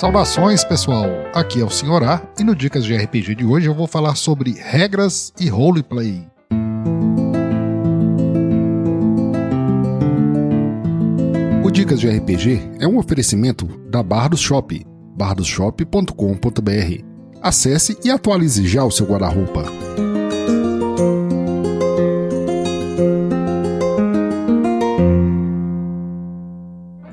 [0.00, 1.04] Saudações, pessoal!
[1.34, 1.68] Aqui é o.
[1.68, 6.26] A e no Dicas de RPG de hoje eu vou falar sobre regras e roleplay.
[11.62, 14.82] O Dicas de RPG é um oferecimento da Bardos Shop,
[15.18, 17.04] bardosshop.com.br.
[17.42, 19.66] Acesse e atualize já o seu guarda-roupa.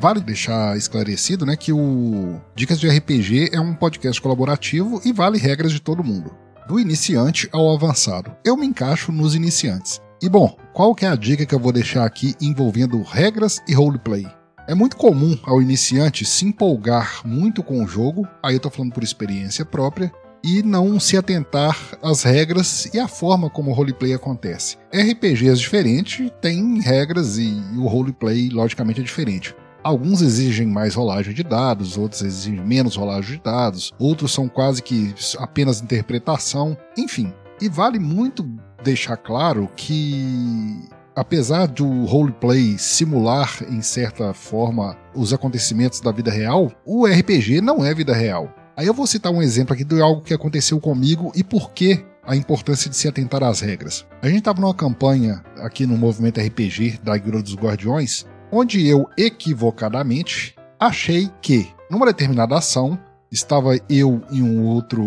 [0.08, 5.38] Vale deixar esclarecido né, que o Dicas de RPG é um podcast colaborativo e vale
[5.38, 6.34] regras de todo mundo,
[6.66, 8.34] do iniciante ao avançado.
[8.42, 10.00] Eu me encaixo nos iniciantes.
[10.22, 13.74] E bom, qual que é a dica que eu vou deixar aqui envolvendo regras e
[13.74, 14.26] roleplay?
[14.66, 18.94] É muito comum ao iniciante se empolgar muito com o jogo, aí eu tô falando
[18.94, 20.10] por experiência própria,
[20.42, 24.78] e não se atentar às regras e à forma como o roleplay acontece.
[24.90, 29.54] RPGs diferentes têm regras e o roleplay, logicamente, é diferente.
[29.88, 34.84] Alguns exigem mais rolagem de dados, outros exigem menos rolagem de dados, outros são quase
[34.84, 37.34] que apenas interpretação, enfim.
[37.62, 38.46] E vale muito
[38.84, 40.78] deixar claro que
[41.16, 47.86] apesar do roleplay simular em certa forma os acontecimentos da vida real, o RPG não
[47.86, 48.54] é vida real.
[48.76, 52.06] Aí eu vou citar um exemplo aqui de algo que aconteceu comigo e por que
[52.24, 54.06] a importância de se atentar às regras.
[54.22, 59.08] A gente estava numa campanha aqui no movimento RPG da Guilda dos Guardiões onde eu
[59.18, 62.98] equivocadamente achei que, numa determinada ação,
[63.32, 65.04] estava eu e um outro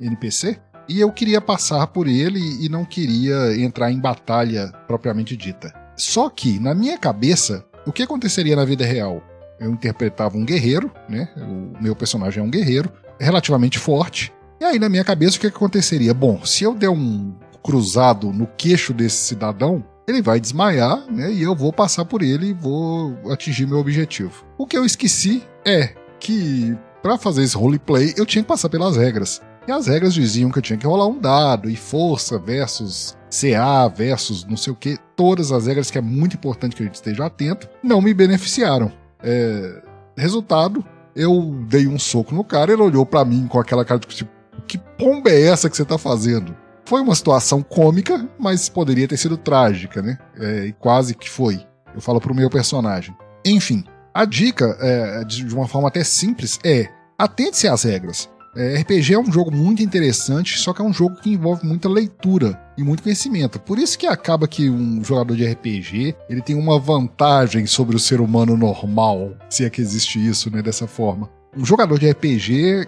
[0.00, 5.72] NPC e eu queria passar por ele e não queria entrar em batalha propriamente dita.
[5.96, 9.22] Só que, na minha cabeça, o que aconteceria na vida real?
[9.58, 11.28] Eu interpretava um guerreiro, né?
[11.36, 14.32] O meu personagem é um guerreiro, relativamente forte.
[14.60, 16.12] E aí, na minha cabeça, o que aconteceria?
[16.12, 21.32] Bom, se eu der um cruzado no queixo desse cidadão, ele vai desmaiar, né?
[21.32, 24.44] E eu vou passar por ele e vou atingir meu objetivo.
[24.58, 28.96] O que eu esqueci é que para fazer esse roleplay eu tinha que passar pelas
[28.96, 29.40] regras.
[29.66, 33.88] E as regras diziam que eu tinha que rolar um dado e força versus CA
[33.88, 34.98] versus não sei o que.
[35.16, 38.92] Todas as regras que é muito importante que a gente esteja atento não me beneficiaram.
[39.22, 39.82] É...
[40.16, 40.84] Resultado,
[41.16, 44.30] eu dei um soco no cara, ele olhou para mim com aquela cara de tipo,
[44.66, 46.54] que pomba é essa que você tá fazendo?
[46.86, 50.18] Foi uma situação cômica, mas poderia ter sido trágica, né?
[50.38, 51.64] É, e quase que foi.
[51.94, 53.16] Eu falo pro meu personagem.
[53.44, 58.28] Enfim, a dica, é, de uma forma até simples, é atente-se às regras.
[58.56, 61.88] É, RPG é um jogo muito interessante, só que é um jogo que envolve muita
[61.88, 63.58] leitura e muito conhecimento.
[63.58, 67.98] Por isso que acaba que um jogador de RPG ele tem uma vantagem sobre o
[67.98, 71.28] ser humano normal, se é que existe isso, né, dessa forma.
[71.56, 72.86] Um jogador de RPG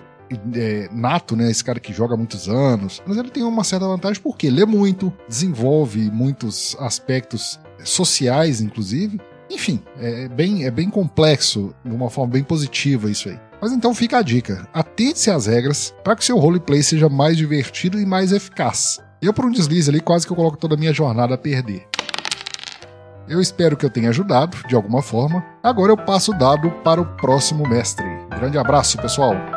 [0.54, 1.50] é, nato, né?
[1.50, 3.02] Esse cara que joga há muitos anos.
[3.06, 9.20] Mas ele tem uma certa vantagem porque lê muito, desenvolve muitos aspectos sociais, inclusive.
[9.50, 13.38] Enfim, é bem, é bem complexo, de uma forma bem positiva isso aí.
[13.60, 17.98] Mas então fica a dica: atente-se às regras para que seu roleplay seja mais divertido
[18.00, 19.00] e mais eficaz.
[19.20, 21.86] Eu, por um deslize ali, quase que eu coloco toda a minha jornada a perder.
[23.28, 25.44] Eu espero que eu tenha ajudado de alguma forma.
[25.62, 28.06] Agora eu passo o dado para o próximo mestre.
[28.30, 29.55] Grande abraço, pessoal!